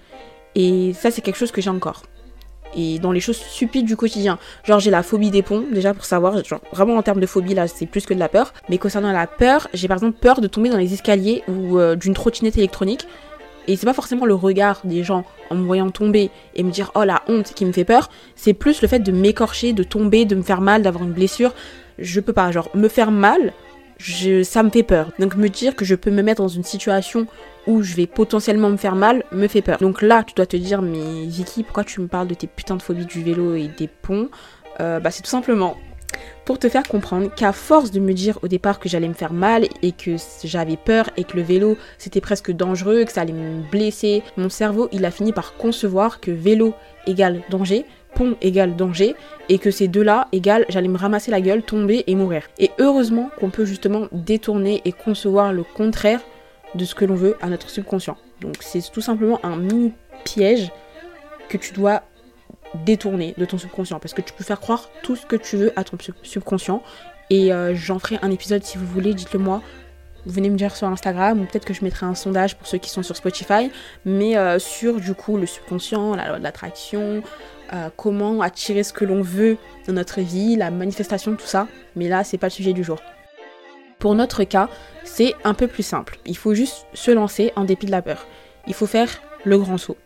Et 0.55 0.93
ça, 0.93 1.11
c'est 1.11 1.21
quelque 1.21 1.35
chose 1.35 1.51
que 1.51 1.61
j'ai 1.61 1.69
encore 1.69 2.03
et 2.75 2.99
dans 2.99 3.11
les 3.11 3.19
choses 3.19 3.37
stupides 3.37 3.85
du 3.85 3.95
quotidien. 3.95 4.37
Genre 4.63 4.79
j'ai 4.79 4.91
la 4.91 5.03
phobie 5.03 5.31
des 5.31 5.41
ponts, 5.41 5.65
déjà 5.71 5.93
pour 5.93 6.05
savoir, 6.05 6.43
genre 6.43 6.61
vraiment 6.71 6.95
en 6.95 7.01
termes 7.01 7.19
de 7.19 7.25
phobie 7.25 7.53
là 7.53 7.67
c'est 7.67 7.85
plus 7.85 8.05
que 8.05 8.13
de 8.13 8.19
la 8.19 8.29
peur. 8.29 8.53
Mais 8.69 8.77
concernant 8.77 9.11
la 9.11 9.27
peur, 9.27 9.67
j'ai 9.73 9.87
par 9.87 9.97
exemple 9.97 10.17
peur 10.19 10.41
de 10.41 10.47
tomber 10.47 10.69
dans 10.69 10.77
les 10.77 10.93
escaliers 10.93 11.43
ou 11.47 11.79
euh, 11.79 11.95
d'une 11.95 12.13
trottinette 12.13 12.57
électronique. 12.57 13.07
Et 13.67 13.77
c'est 13.77 13.85
pas 13.85 13.93
forcément 13.93 14.25
le 14.25 14.35
regard 14.35 14.81
des 14.83 15.03
gens 15.03 15.23
en 15.49 15.55
me 15.55 15.65
voyant 15.65 15.89
tomber 15.89 16.31
et 16.55 16.63
me 16.63 16.71
dire 16.71 16.91
oh 16.95 17.03
la 17.03 17.21
honte 17.27 17.53
qui 17.53 17.65
me 17.65 17.71
fait 17.71 17.85
peur, 17.85 18.09
c'est 18.35 18.53
plus 18.53 18.81
le 18.81 18.87
fait 18.87 18.99
de 18.99 19.11
m'écorcher, 19.11 19.71
de 19.73 19.83
tomber, 19.83 20.25
de 20.25 20.35
me 20.35 20.41
faire 20.41 20.61
mal, 20.61 20.81
d'avoir 20.81 21.03
une 21.03 21.13
blessure. 21.13 21.53
Je 21.99 22.19
peux 22.19 22.33
pas, 22.33 22.51
genre 22.51 22.69
me 22.73 22.87
faire 22.87 23.11
mal, 23.11 23.53
ça 24.43 24.63
me 24.63 24.69
fait 24.69 24.83
peur. 24.83 25.11
Donc 25.19 25.35
me 25.35 25.47
dire 25.49 25.75
que 25.75 25.85
je 25.85 25.95
peux 25.95 26.11
me 26.11 26.21
mettre 26.21 26.41
dans 26.41 26.47
une 26.47 26.63
situation 26.63 27.27
où 27.67 27.81
je 27.81 27.95
vais 27.95 28.07
potentiellement 28.07 28.69
me 28.69 28.77
faire 28.77 28.95
mal 28.95 29.23
me 29.31 29.47
fait 29.47 29.61
peur. 29.61 29.77
Donc 29.79 30.01
là, 30.01 30.23
tu 30.23 30.33
dois 30.33 30.45
te 30.45 30.57
dire, 30.57 30.81
mais 30.81 31.25
Vicky, 31.25 31.63
pourquoi 31.63 31.83
tu 31.83 32.01
me 32.01 32.07
parles 32.07 32.27
de 32.27 32.33
tes 32.33 32.47
putains 32.47 32.75
de 32.75 32.81
phobies 32.81 33.05
du 33.05 33.23
vélo 33.23 33.55
et 33.55 33.69
des 33.69 33.87
ponts? 33.87 34.29
Euh, 34.79 34.99
Bah 34.99 35.11
c'est 35.11 35.21
tout 35.21 35.29
simplement 35.29 35.77
pour 36.45 36.59
te 36.59 36.69
faire 36.69 36.83
comprendre 36.83 37.33
qu'à 37.33 37.53
force 37.53 37.91
de 37.91 37.99
me 37.99 38.13
dire 38.13 38.37
au 38.43 38.47
départ 38.47 38.79
que 38.79 38.89
j'allais 38.89 39.07
me 39.07 39.13
faire 39.13 39.33
mal 39.33 39.67
et 39.81 39.91
que 39.91 40.15
j'avais 40.43 40.77
peur 40.77 41.09
et 41.17 41.23
que 41.23 41.37
le 41.37 41.43
vélo 41.43 41.77
c'était 41.97 42.21
presque 42.21 42.51
dangereux, 42.51 43.03
que 43.05 43.11
ça 43.11 43.21
allait 43.21 43.33
me 43.33 43.61
blesser, 43.71 44.23
mon 44.37 44.49
cerveau 44.49 44.89
il 44.91 45.05
a 45.05 45.11
fini 45.11 45.31
par 45.31 45.55
concevoir 45.55 46.19
que 46.19 46.31
vélo 46.31 46.73
égale 47.07 47.41
danger, 47.49 47.85
pont 48.15 48.35
égale 48.41 48.75
danger 48.75 49.15
et 49.49 49.59
que 49.59 49.71
ces 49.71 49.87
deux-là 49.87 50.27
égale 50.31 50.65
j'allais 50.69 50.87
me 50.87 50.97
ramasser 50.97 51.31
la 51.31 51.41
gueule, 51.41 51.63
tomber 51.63 52.03
et 52.07 52.15
mourir. 52.15 52.43
Et 52.59 52.71
heureusement 52.79 53.29
qu'on 53.39 53.49
peut 53.49 53.65
justement 53.65 54.07
détourner 54.11 54.81
et 54.85 54.91
concevoir 54.91 55.53
le 55.53 55.63
contraire 55.63 56.21
de 56.75 56.85
ce 56.85 56.95
que 56.95 57.05
l'on 57.05 57.15
veut 57.15 57.35
à 57.41 57.49
notre 57.49 57.69
subconscient. 57.69 58.17
Donc 58.41 58.57
c'est 58.61 58.81
tout 58.91 59.01
simplement 59.01 59.39
un 59.43 59.57
mini 59.57 59.93
piège 60.23 60.71
que 61.49 61.57
tu 61.57 61.73
dois 61.73 62.03
détourner 62.85 63.35
de 63.37 63.45
ton 63.45 63.57
subconscient 63.57 63.99
parce 63.99 64.13
que 64.13 64.21
tu 64.21 64.33
peux 64.33 64.43
faire 64.43 64.59
croire 64.59 64.89
tout 65.03 65.15
ce 65.15 65.25
que 65.25 65.35
tu 65.35 65.57
veux 65.57 65.73
à 65.75 65.83
ton 65.83 65.97
subconscient 66.23 66.81
et 67.29 67.53
euh, 67.53 67.73
j'en 67.75 67.99
ferai 67.99 68.19
un 68.21 68.31
épisode 68.31 68.63
si 68.63 68.77
vous 68.77 68.85
voulez, 68.85 69.13
dites-le 69.13 69.39
moi. 69.39 69.61
Venez 70.25 70.49
me 70.49 70.55
dire 70.55 70.75
sur 70.75 70.87
Instagram 70.87 71.41
ou 71.41 71.45
peut-être 71.45 71.65
que 71.65 71.73
je 71.73 71.83
mettrai 71.83 72.05
un 72.05 72.15
sondage 72.15 72.55
pour 72.55 72.67
ceux 72.67 72.77
qui 72.77 72.89
sont 72.89 73.03
sur 73.03 73.15
Spotify, 73.15 73.71
mais 74.05 74.37
euh, 74.37 74.57
sur 74.57 75.01
du 75.01 75.13
coup 75.13 75.37
le 75.37 75.45
subconscient, 75.45 76.15
la 76.15 76.29
loi 76.29 76.39
de 76.39 76.43
l'attraction, 76.43 77.21
euh, 77.73 77.89
comment 77.97 78.41
attirer 78.41 78.83
ce 78.83 78.93
que 78.93 79.03
l'on 79.03 79.21
veut 79.21 79.57
dans 79.87 79.93
notre 79.93 80.21
vie, 80.21 80.55
la 80.55 80.71
manifestation, 80.71 81.35
tout 81.35 81.45
ça. 81.45 81.67
Mais 81.95 82.07
là, 82.07 82.23
c'est 82.23 82.37
pas 82.37 82.47
le 82.47 82.51
sujet 82.51 82.73
du 82.73 82.83
jour. 82.83 82.99
Pour 83.99 84.15
notre 84.15 84.43
cas, 84.43 84.69
c'est 85.03 85.33
un 85.43 85.53
peu 85.53 85.67
plus 85.67 85.83
simple. 85.83 86.19
Il 86.25 86.37
faut 86.37 86.53
juste 86.53 86.85
se 86.93 87.11
lancer 87.11 87.51
en 87.55 87.63
dépit 87.63 87.85
de 87.85 87.91
la 87.91 88.01
peur. 88.01 88.27
Il 88.67 88.73
faut 88.73 88.85
faire 88.85 89.09
le 89.43 89.57
grand 89.57 89.77
saut. 89.77 89.97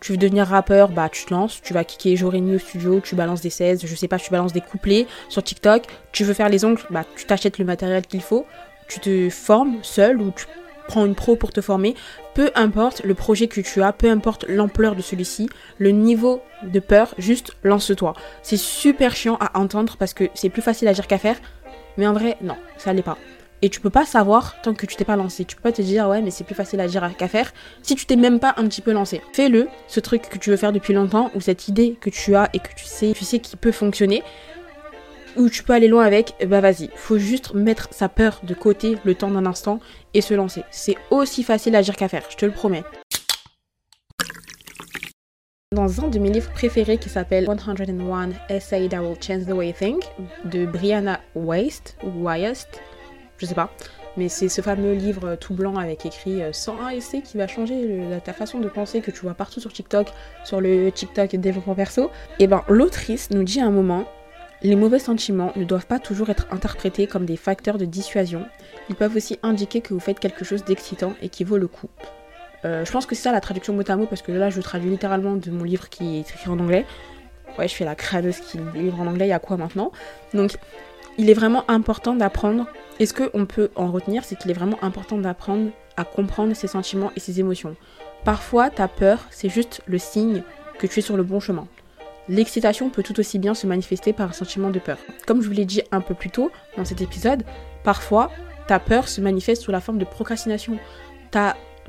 Tu 0.00 0.12
veux 0.12 0.18
devenir 0.18 0.46
rappeur, 0.46 0.90
bah 0.90 1.08
tu 1.10 1.24
te 1.24 1.32
lances, 1.32 1.60
tu 1.62 1.72
vas 1.72 1.82
kicker 1.82 2.16
nuit 2.40 2.56
au 2.56 2.58
studio, 2.58 3.00
tu 3.00 3.14
balances 3.14 3.40
des 3.40 3.50
16, 3.50 3.86
je 3.86 3.94
sais 3.94 4.08
pas, 4.08 4.18
tu 4.18 4.30
balances 4.30 4.52
des 4.52 4.60
couplets 4.60 5.06
sur 5.28 5.42
TikTok. 5.42 5.84
Tu 6.12 6.22
veux 6.22 6.34
faire 6.34 6.48
les 6.48 6.64
ongles, 6.64 6.82
bah 6.90 7.04
tu 7.16 7.24
t'achètes 7.24 7.58
le 7.58 7.64
matériel 7.64 8.06
qu'il 8.06 8.20
faut, 8.20 8.46
tu 8.88 9.00
te 9.00 9.30
formes 9.30 9.78
seul 9.82 10.20
ou 10.20 10.30
tu 10.30 10.46
prends 10.86 11.04
une 11.04 11.14
pro 11.14 11.36
pour 11.36 11.52
te 11.52 11.60
former. 11.60 11.94
Peu 12.34 12.50
importe 12.54 13.02
le 13.04 13.14
projet 13.14 13.48
que 13.48 13.60
tu 13.60 13.82
as, 13.82 13.92
peu 13.92 14.10
importe 14.10 14.44
l'ampleur 14.48 14.94
de 14.94 15.02
celui-ci, 15.02 15.48
le 15.78 15.90
niveau 15.90 16.42
de 16.62 16.80
peur, 16.80 17.14
juste 17.18 17.52
lance-toi. 17.62 18.14
C'est 18.42 18.58
super 18.58 19.14
chiant 19.14 19.36
à 19.40 19.58
entendre 19.58 19.96
parce 19.98 20.14
que 20.14 20.24
c'est 20.34 20.50
plus 20.50 20.62
facile 20.62 20.88
à 20.88 20.92
dire 20.92 21.06
qu'à 21.06 21.18
faire, 21.18 21.36
mais 21.96 22.06
en 22.06 22.12
vrai, 22.12 22.36
non, 22.42 22.56
ça 22.76 22.92
l'est 22.92 23.02
pas. 23.02 23.18
Et 23.62 23.70
tu 23.70 23.80
peux 23.80 23.90
pas 23.90 24.04
savoir 24.04 24.60
tant 24.60 24.74
que 24.74 24.84
tu 24.84 24.96
t'es 24.96 25.04
pas 25.04 25.16
lancé. 25.16 25.46
Tu 25.46 25.56
peux 25.56 25.62
pas 25.62 25.72
te 25.72 25.80
dire 25.80 26.08
ouais 26.08 26.20
mais 26.20 26.30
c'est 26.30 26.44
plus 26.44 26.54
facile 26.54 26.78
à 26.80 26.86
dire 26.86 27.10
qu'à 27.16 27.26
faire 27.26 27.52
si 27.82 27.94
tu 27.96 28.04
t'es 28.04 28.16
même 28.16 28.38
pas 28.38 28.54
un 28.58 28.64
petit 28.66 28.82
peu 28.82 28.92
lancé. 28.92 29.22
Fais-le, 29.32 29.68
ce 29.88 29.98
truc 29.98 30.28
que 30.28 30.36
tu 30.36 30.50
veux 30.50 30.58
faire 30.58 30.72
depuis 30.72 30.92
longtemps 30.92 31.30
ou 31.34 31.40
cette 31.40 31.66
idée 31.68 31.96
que 31.98 32.10
tu 32.10 32.36
as 32.36 32.50
et 32.52 32.58
que 32.58 32.68
tu 32.76 32.84
sais, 32.84 33.12
tu 33.16 33.24
sais 33.24 33.38
qui 33.38 33.56
peut 33.56 33.72
fonctionner 33.72 34.22
ou 35.36 35.48
tu 35.48 35.62
peux 35.62 35.72
aller 35.72 35.88
loin 35.88 36.04
avec, 36.04 36.34
bah 36.46 36.60
vas-y. 36.60 36.90
Faut 36.94 37.18
juste 37.18 37.54
mettre 37.54 37.88
sa 37.90 38.08
peur 38.08 38.40
de 38.42 38.54
côté 38.54 38.96
le 39.04 39.14
temps 39.14 39.30
d'un 39.30 39.46
instant 39.46 39.80
et 40.14 40.20
se 40.20 40.34
lancer. 40.34 40.62
C'est 40.70 40.96
aussi 41.10 41.42
facile 41.42 41.76
à 41.76 41.82
dire 41.82 41.96
qu'à 41.96 42.08
faire, 42.08 42.24
je 42.30 42.36
te 42.36 42.46
le 42.46 42.52
promets. 42.52 42.84
Dans 45.72 46.04
un 46.04 46.08
de 46.08 46.18
mes 46.18 46.30
livres 46.30 46.50
préférés 46.52 46.96
qui 46.96 47.08
s'appelle 47.08 47.46
101 47.46 48.30
Essay 48.48 48.88
That 48.88 49.02
Will 49.02 49.16
Change 49.20 49.46
the 49.46 49.50
Way 49.50 49.68
You 49.68 49.74
Think 49.78 50.04
de 50.44 50.64
Brianna 50.64 51.20
Waste 51.34 51.96
ou 52.04 52.24
Wyest, 52.24 52.80
je 53.38 53.46
sais 53.46 53.54
pas. 53.54 53.70
Mais 54.16 54.28
c'est 54.28 54.48
ce 54.48 54.62
fameux 54.62 54.94
livre 54.94 55.36
tout 55.36 55.52
blanc 55.52 55.76
avec 55.76 56.06
écrit 56.06 56.40
101 56.50 56.86
euh, 56.86 56.88
essais 56.96 57.20
qui 57.20 57.36
va 57.36 57.46
changer 57.46 58.00
ta 58.24 58.32
façon 58.32 58.60
de 58.60 58.68
penser 58.68 59.02
que 59.02 59.10
tu 59.10 59.20
vois 59.20 59.34
partout 59.34 59.60
sur 59.60 59.72
TikTok, 59.72 60.08
sur 60.44 60.60
le 60.60 60.90
TikTok 60.90 61.36
développement 61.36 61.74
perso. 61.74 62.10
Et 62.38 62.46
ben 62.46 62.62
l'autrice 62.68 63.30
nous 63.30 63.42
dit 63.42 63.60
à 63.60 63.66
un 63.66 63.70
moment 63.70 64.06
les 64.62 64.76
mauvais 64.76 64.98
sentiments 64.98 65.52
ne 65.56 65.64
doivent 65.64 65.86
pas 65.86 65.98
toujours 65.98 66.30
être 66.30 66.46
interprétés 66.50 67.06
comme 67.06 67.26
des 67.26 67.36
facteurs 67.36 67.78
de 67.78 67.84
dissuasion. 67.84 68.46
Ils 68.88 68.94
peuvent 68.94 69.14
aussi 69.14 69.38
indiquer 69.42 69.80
que 69.80 69.92
vous 69.92 70.00
faites 70.00 70.18
quelque 70.18 70.44
chose 70.44 70.64
d'excitant 70.64 71.14
et 71.20 71.28
qui 71.28 71.44
vaut 71.44 71.58
le 71.58 71.68
coup. 71.68 71.88
Euh, 72.64 72.84
je 72.84 72.90
pense 72.90 73.06
que 73.06 73.14
c'est 73.14 73.22
ça 73.22 73.32
la 73.32 73.40
traduction 73.40 73.74
mot 73.74 73.82
à 73.86 73.96
mot 73.96 74.06
parce 74.06 74.22
que 74.22 74.32
là 74.32 74.50
je 74.50 74.60
traduis 74.60 74.90
littéralement 74.90 75.36
de 75.36 75.50
mon 75.50 75.64
livre 75.64 75.88
qui 75.88 76.16
est 76.16 76.20
écrit 76.20 76.48
en 76.48 76.58
anglais. 76.58 76.86
Ouais, 77.58 77.68
je 77.68 77.74
fais 77.74 77.84
la 77.84 77.94
crâneuse 77.94 78.40
qui 78.40 78.58
livre 78.74 79.00
en 79.00 79.06
anglais, 79.06 79.26
il 79.26 79.30
y 79.30 79.32
a 79.32 79.38
quoi 79.38 79.56
maintenant? 79.56 79.92
Donc, 80.34 80.56
il 81.16 81.30
est 81.30 81.34
vraiment 81.34 81.64
important 81.70 82.14
d'apprendre. 82.14 82.66
Et 82.98 83.06
ce 83.06 83.14
qu'on 83.14 83.46
peut 83.46 83.70
en 83.76 83.90
retenir, 83.90 84.24
c'est 84.24 84.36
qu'il 84.36 84.50
est 84.50 84.54
vraiment 84.54 84.78
important 84.82 85.16
d'apprendre 85.16 85.70
à 85.96 86.04
comprendre 86.04 86.54
ses 86.54 86.66
sentiments 86.66 87.12
et 87.16 87.20
ses 87.20 87.40
émotions. 87.40 87.76
Parfois, 88.24 88.68
ta 88.68 88.88
peur, 88.88 89.20
c'est 89.30 89.48
juste 89.48 89.80
le 89.86 89.98
signe 89.98 90.42
que 90.78 90.86
tu 90.86 90.98
es 90.98 91.02
sur 91.02 91.16
le 91.16 91.22
bon 91.22 91.40
chemin. 91.40 91.66
L'excitation 92.28 92.90
peut 92.90 93.02
tout 93.02 93.18
aussi 93.20 93.38
bien 93.38 93.54
se 93.54 93.66
manifester 93.66 94.12
par 94.12 94.30
un 94.30 94.32
sentiment 94.32 94.70
de 94.70 94.78
peur. 94.78 94.98
Comme 95.26 95.42
je 95.42 95.46
vous 95.46 95.54
l'ai 95.54 95.64
dit 95.64 95.82
un 95.92 96.00
peu 96.00 96.14
plus 96.14 96.30
tôt 96.30 96.50
dans 96.76 96.84
cet 96.84 97.00
épisode, 97.00 97.44
parfois, 97.84 98.30
ta 98.66 98.80
peur 98.80 99.08
se 99.08 99.20
manifeste 99.20 99.62
sous 99.62 99.70
la 99.70 99.80
forme 99.80 99.98
de 99.98 100.04
procrastination. 100.04 100.78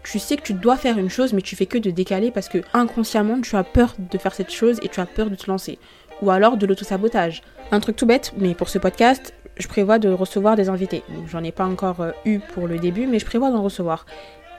tu 0.03 0.19
sais 0.19 0.37
que 0.37 0.43
tu 0.43 0.53
dois 0.53 0.77
faire 0.77 0.97
une 0.97 1.09
chose, 1.09 1.33
mais 1.33 1.41
tu 1.41 1.55
fais 1.55 1.65
que 1.65 1.77
de 1.77 1.89
décaler 1.89 2.31
parce 2.31 2.49
que 2.49 2.59
inconsciemment, 2.73 3.41
tu 3.41 3.55
as 3.55 3.63
peur 3.63 3.95
de 3.97 4.17
faire 4.17 4.33
cette 4.33 4.51
chose 4.51 4.79
et 4.83 4.89
tu 4.89 4.99
as 4.99 5.05
peur 5.07 5.29
de 5.29 5.35
te 5.35 5.49
lancer. 5.49 5.79
Ou 6.21 6.29
alors 6.29 6.57
de 6.57 6.65
l'autosabotage. 6.65 7.41
Un 7.71 7.79
truc 7.79 7.95
tout 7.95 8.05
bête, 8.05 8.33
mais 8.37 8.53
pour 8.53 8.69
ce 8.69 8.77
podcast, 8.77 9.33
je 9.57 9.67
prévois 9.67 9.99
de 9.99 10.09
recevoir 10.09 10.55
des 10.55 10.69
invités. 10.69 11.03
J'en 11.27 11.43
ai 11.43 11.51
pas 11.51 11.65
encore 11.65 12.01
euh, 12.01 12.11
eu 12.25 12.39
pour 12.39 12.67
le 12.67 12.77
début, 12.77 13.07
mais 13.07 13.19
je 13.19 13.25
prévois 13.25 13.51
d'en 13.51 13.63
recevoir. 13.63 14.05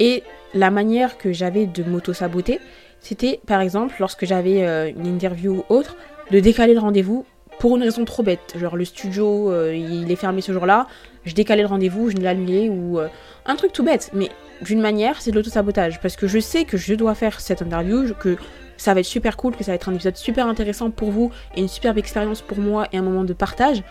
Et 0.00 0.22
la 0.54 0.70
manière 0.70 1.18
que 1.18 1.32
j'avais 1.32 1.66
de 1.66 1.82
m'auto-saboter, 1.82 2.60
c'était 3.00 3.40
par 3.46 3.60
exemple 3.60 3.94
lorsque 4.00 4.24
j'avais 4.24 4.66
euh, 4.66 4.90
une 4.90 5.06
interview 5.06 5.58
ou 5.58 5.74
autre, 5.74 5.96
de 6.30 6.40
décaler 6.40 6.74
le 6.74 6.80
rendez-vous 6.80 7.24
pour 7.58 7.76
une 7.76 7.82
raison 7.82 8.04
trop 8.04 8.22
bête. 8.22 8.54
Genre 8.58 8.76
le 8.76 8.84
studio, 8.84 9.50
euh, 9.50 9.74
il 9.74 10.10
est 10.10 10.16
fermé 10.16 10.40
ce 10.40 10.52
jour-là, 10.52 10.86
je 11.24 11.34
décalais 11.34 11.62
le 11.62 11.68
rendez-vous, 11.68 12.10
je 12.10 12.16
l'ai 12.16 12.26
annulé 12.26 12.68
ou 12.68 12.98
un 13.46 13.56
truc 13.56 13.72
tout 13.72 13.82
bête. 13.82 14.10
Mais 14.14 14.30
d'une 14.62 14.80
manière, 14.80 15.20
c'est 15.20 15.30
de 15.30 15.36
l'auto-sabotage 15.36 16.00
parce 16.00 16.16
que 16.16 16.26
je 16.26 16.38
sais 16.38 16.64
que 16.64 16.76
je 16.76 16.94
dois 16.94 17.14
faire 17.14 17.40
cette 17.40 17.62
interview, 17.62 18.14
que 18.14 18.36
ça 18.76 18.94
va 18.94 19.00
être 19.00 19.06
super 19.06 19.36
cool, 19.36 19.56
que 19.56 19.64
ça 19.64 19.72
va 19.72 19.76
être 19.76 19.88
un 19.88 19.94
épisode 19.94 20.16
super 20.16 20.46
intéressant 20.46 20.90
pour 20.90 21.10
vous 21.10 21.32
et 21.56 21.60
une 21.60 21.68
superbe 21.68 21.98
expérience 21.98 22.42
pour 22.42 22.58
moi 22.58 22.86
et 22.92 22.98
un 22.98 23.02
moment 23.02 23.24
de 23.24 23.32
partage 23.32 23.82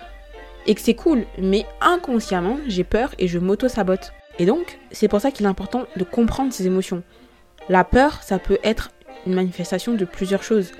et 0.67 0.75
que 0.75 0.81
c'est 0.81 0.93
cool, 0.93 1.25
mais 1.39 1.65
inconsciemment, 1.81 2.57
j'ai 2.67 2.83
peur 2.83 3.15
et 3.17 3.27
je 3.27 3.39
m'auto-sabote. 3.39 4.11
Et 4.37 4.45
donc, 4.45 4.79
c'est 4.91 5.07
pour 5.07 5.21
ça 5.21 5.31
qu'il 5.31 5.45
est 5.45 5.49
important 5.49 5.85
de 5.95 6.03
comprendre 6.03 6.53
ses 6.53 6.67
émotions. 6.67 7.01
La 7.69 7.83
peur, 7.83 8.21
ça 8.21 8.37
peut 8.37 8.59
être 8.63 8.91
manifestation 9.35 9.93
de 9.93 10.05
plusieurs 10.05 10.43
choses. 10.43 10.71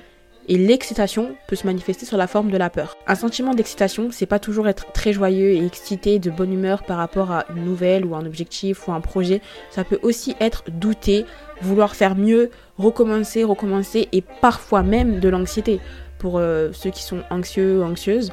Et 0.50 0.56
l'excitation 0.56 1.36
peut 1.46 1.56
se 1.56 1.66
manifester 1.66 2.06
sur 2.06 2.16
la 2.16 2.26
forme 2.26 2.50
de 2.50 2.56
la 2.56 2.70
peur. 2.70 2.96
Un 3.06 3.14
sentiment 3.14 3.52
d'excitation, 3.52 4.08
c'est 4.10 4.24
pas 4.24 4.38
toujours 4.38 4.66
être 4.66 4.92
très 4.92 5.12
joyeux 5.12 5.50
et 5.50 5.64
excité, 5.64 6.18
de 6.18 6.30
bonne 6.30 6.54
humeur 6.54 6.84
par 6.84 6.96
rapport 6.96 7.30
à 7.30 7.44
une 7.54 7.64
nouvelle 7.66 8.06
ou 8.06 8.14
un 8.14 8.24
objectif 8.24 8.88
ou 8.88 8.92
un 8.92 9.02
projet. 9.02 9.42
Ça 9.70 9.84
peut 9.84 9.98
aussi 10.02 10.36
être 10.40 10.64
douter, 10.70 11.26
vouloir 11.60 11.94
faire 11.94 12.16
mieux, 12.16 12.50
recommencer, 12.78 13.44
recommencer 13.44 14.08
et 14.12 14.22
parfois 14.22 14.82
même 14.82 15.20
de 15.20 15.28
l'anxiété. 15.28 15.80
Pour 16.18 16.38
euh, 16.38 16.70
ceux 16.72 16.90
qui 16.90 17.02
sont 17.02 17.22
anxieux 17.30 17.80
ou 17.80 17.84
anxieuses, 17.84 18.30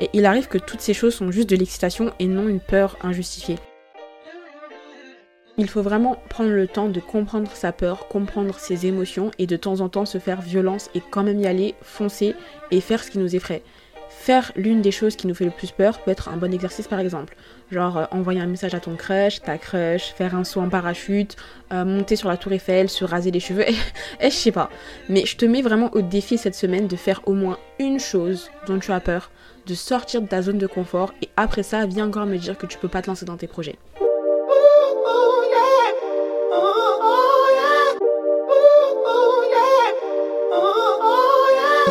et 0.00 0.10
il 0.12 0.26
arrive 0.26 0.48
que 0.48 0.58
toutes 0.58 0.80
ces 0.80 0.94
choses 0.94 1.14
sont 1.14 1.30
juste 1.30 1.48
de 1.48 1.56
l'excitation 1.56 2.12
et 2.18 2.26
non 2.26 2.48
une 2.48 2.60
peur 2.60 2.96
injustifiée. 3.02 3.56
Il 5.58 5.68
faut 5.68 5.82
vraiment 5.82 6.16
prendre 6.30 6.50
le 6.50 6.66
temps 6.66 6.88
de 6.88 6.98
comprendre 6.98 7.50
sa 7.52 7.72
peur, 7.72 8.08
comprendre 8.08 8.58
ses 8.58 8.86
émotions 8.86 9.30
et 9.38 9.46
de 9.46 9.56
temps 9.56 9.80
en 9.80 9.90
temps 9.90 10.06
se 10.06 10.16
faire 10.16 10.40
violence 10.40 10.88
et 10.94 11.02
quand 11.10 11.22
même 11.22 11.40
y 11.40 11.46
aller, 11.46 11.74
foncer 11.82 12.34
et 12.70 12.80
faire 12.80 13.04
ce 13.04 13.10
qui 13.10 13.18
nous 13.18 13.36
effraie. 13.36 13.62
Faire 14.08 14.52
l'une 14.56 14.80
des 14.80 14.92
choses 14.92 15.14
qui 15.14 15.26
nous 15.26 15.34
fait 15.34 15.44
le 15.44 15.50
plus 15.50 15.70
peur 15.70 15.98
peut 15.98 16.10
être 16.10 16.30
un 16.30 16.38
bon 16.38 16.54
exercice 16.54 16.88
par 16.88 17.00
exemple. 17.00 17.36
Genre 17.70 17.98
euh, 17.98 18.04
envoyer 18.12 18.40
un 18.40 18.46
message 18.46 18.74
à 18.74 18.80
ton 18.80 18.96
crush, 18.96 19.42
ta 19.42 19.58
crush, 19.58 20.14
faire 20.14 20.34
un 20.34 20.44
saut 20.44 20.60
en 20.60 20.70
parachute, 20.70 21.36
euh, 21.72 21.84
monter 21.84 22.16
sur 22.16 22.30
la 22.30 22.38
tour 22.38 22.52
Eiffel, 22.52 22.88
se 22.88 23.04
raser 23.04 23.30
les 23.30 23.40
cheveux, 23.40 23.68
et, 23.68 23.74
je 24.22 24.30
sais 24.30 24.52
pas. 24.52 24.70
Mais 25.10 25.26
je 25.26 25.36
te 25.36 25.44
mets 25.44 25.62
vraiment 25.62 25.90
au 25.92 26.00
défi 26.00 26.38
cette 26.38 26.54
semaine 26.54 26.86
de 26.86 26.96
faire 26.96 27.20
au 27.26 27.34
moins 27.34 27.58
une 27.78 28.00
chose 28.00 28.50
dont 28.66 28.78
tu 28.78 28.90
as 28.90 29.00
peur 29.00 29.30
de 29.66 29.74
sortir 29.74 30.22
de 30.22 30.28
ta 30.28 30.40
zone 30.40 30.58
de 30.58 30.66
confort 30.66 31.12
et 31.20 31.28
après 31.36 31.62
ça, 31.62 31.84
viens 31.84 32.06
encore 32.06 32.26
me 32.26 32.38
dire 32.38 32.56
que 32.56 32.66
tu 32.66 32.78
peux 32.78 32.88
pas 32.88 33.02
te 33.02 33.08
lancer 33.08 33.26
dans 33.26 33.36
tes 33.36 33.46
projets. 33.46 33.76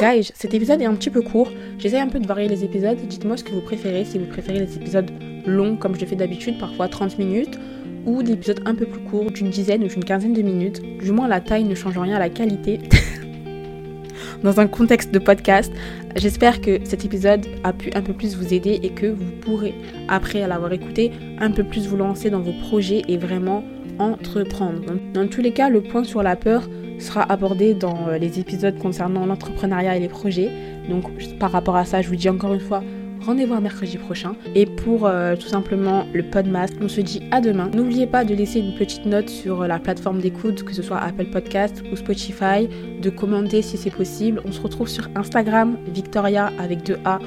Guys, 0.02 0.32
cet 0.34 0.56
épisode 0.56 0.82
est 0.82 0.86
un 0.86 0.96
petit 0.96 1.12
peu 1.12 1.22
court. 1.22 1.52
J'essaie 1.78 2.00
un 2.00 2.08
peu 2.08 2.18
de 2.18 2.26
varier 2.26 2.48
les 2.48 2.64
épisodes. 2.64 2.98
Dites-moi 2.98 3.38
ce 3.38 3.44
que 3.44 3.52
vous 3.52 3.62
préférez, 3.62 4.04
si 4.04 4.18
vous 4.18 4.26
préférez 4.26 4.58
les 4.58 4.76
épisodes 4.76 5.12
longs 5.46 5.78
comme 5.78 5.94
je 5.94 6.02
le 6.02 6.08
fais 6.08 6.16
d'habitude, 6.16 6.58
parfois 6.58 6.88
30 6.88 7.20
minutes, 7.20 7.60
ou 8.08 8.24
des 8.24 8.32
épisodes 8.32 8.62
un 8.66 8.74
peu 8.74 8.88
plus 8.88 9.02
courts, 9.02 9.30
d'une 9.30 9.52
dizaine 9.52 9.84
ou 9.84 9.88
d'une 9.88 10.04
quinzaine 10.04 10.34
de 10.34 10.42
minutes. 10.42 10.82
Du 10.98 11.12
moins, 11.12 11.28
la 11.28 11.40
taille 11.40 11.66
ne 11.66 11.76
change 11.76 12.00
rien 12.00 12.16
à 12.16 12.20
la 12.20 12.30
qualité. 12.30 12.80
dans 14.44 14.60
un 14.60 14.66
contexte 14.66 15.14
de 15.14 15.20
podcast. 15.20 15.72
J'espère 16.16 16.62
que 16.62 16.80
cet 16.84 17.06
épisode 17.06 17.46
a 17.64 17.72
pu 17.72 17.92
un 17.94 18.02
peu 18.02 18.14
plus 18.14 18.36
vous 18.36 18.56
aider 18.56 18.80
et 18.82 18.90
que 18.90 19.06
vous 19.06 19.32
pourrez, 19.42 19.76
après 20.08 20.48
l'avoir 20.48 20.74
écouté, 20.74 21.12
un 21.38 21.52
peu 21.52 21.64
plus 21.64 21.88
vous 21.88 21.98
lancer 21.98 22.32
dans 22.32 22.40
vos 22.40 22.54
projets 22.54 23.04
et 23.08 23.18
vraiment 23.18 23.64
entreprendre. 24.00 24.82
Dans 25.14 25.28
tous 25.28 25.42
les 25.42 25.52
cas, 25.52 25.70
le 25.70 25.82
point 25.82 26.04
sur 26.04 26.24
la 26.24 26.36
peur 26.36 26.68
sera 27.02 27.24
abordé 27.24 27.74
dans 27.74 28.08
euh, 28.08 28.18
les 28.18 28.40
épisodes 28.40 28.78
concernant 28.78 29.26
l'entrepreneuriat 29.26 29.98
et 29.98 30.00
les 30.00 30.10
projets. 30.10 30.52
Donc 30.90 31.06
par 31.40 31.52
rapport 31.52 31.76
à 31.76 31.86
ça, 31.86 32.02
je 32.02 32.08
vous 32.08 32.16
dis 32.16 32.30
encore 32.30 32.54
une 32.54 32.60
fois, 32.60 32.84
rendez-vous 33.26 33.60
mercredi 33.62 33.98
prochain. 33.98 34.36
Et 34.56 34.66
pour 34.66 35.06
euh, 35.06 35.36
tout 35.36 35.48
simplement 35.48 36.06
le 36.14 36.24
Podmas, 36.24 36.70
on 36.82 36.88
se 36.88 37.02
dit 37.02 37.22
à 37.32 37.42
demain. 37.42 37.70
N'oubliez 37.74 38.08
pas 38.08 38.24
de 38.24 38.34
laisser 38.34 38.60
une 38.60 38.76
petite 38.76 39.06
note 39.06 39.30
sur 39.30 39.62
euh, 39.62 39.68
la 39.68 39.80
plateforme 39.80 40.20
d'écoute, 40.20 40.64
que 40.64 40.74
ce 40.74 40.82
soit 40.82 40.98
Apple 40.98 41.26
Podcast 41.26 41.84
ou 41.92 41.96
Spotify, 41.96 42.68
de 43.02 43.10
commenter 43.10 43.62
si 43.62 43.78
c'est 43.78 43.92
possible. 43.92 44.42
On 44.46 44.52
se 44.52 44.62
retrouve 44.62 44.88
sur 44.88 45.08
Instagram, 45.16 45.78
Victoria 45.94 46.52
avec 46.60 46.84
2 46.84 46.98
A. 47.06 47.20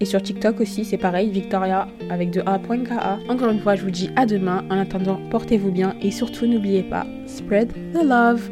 et 0.00 0.04
sur 0.04 0.22
TikTok 0.22 0.60
aussi 0.60 0.84
c'est 0.84 0.98
pareil 0.98 1.30
Victoria 1.30 1.88
avec 2.10 2.30
2 2.32 2.42
A.ka 2.44 3.18
encore 3.30 3.48
une 3.48 3.60
fois 3.60 3.74
je 3.74 3.82
vous 3.82 3.90
dis 3.90 4.10
à 4.14 4.26
demain 4.26 4.62
en 4.68 4.78
attendant 4.78 5.18
portez-vous 5.30 5.70
bien 5.70 5.94
et 6.02 6.10
surtout 6.10 6.46
n'oubliez 6.46 6.82
pas 6.82 7.06
spread 7.26 7.72
the 7.94 8.04
love 8.04 8.50